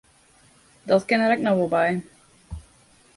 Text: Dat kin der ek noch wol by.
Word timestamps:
Dat 0.91 1.03
kin 1.07 1.21
der 1.21 1.33
ek 1.35 1.43
noch 1.43 1.57
wol 1.59 1.71
by. 1.73 1.87